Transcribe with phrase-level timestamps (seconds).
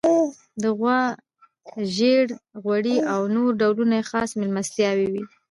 [0.61, 0.99] د غوا
[1.95, 2.27] ژړ
[2.63, 5.23] غوړي او نور ډولونه یې خاص میلمستیاوې وې.